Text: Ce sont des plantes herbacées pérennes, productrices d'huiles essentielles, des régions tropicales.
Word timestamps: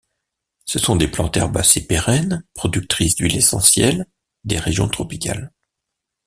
Ce 0.65 0.79
sont 0.79 0.95
des 0.95 1.07
plantes 1.07 1.37
herbacées 1.37 1.85
pérennes, 1.85 2.43
productrices 2.55 3.13
d'huiles 3.13 3.37
essentielles, 3.37 4.07
des 4.45 4.57
régions 4.57 4.89
tropicales. 4.89 5.51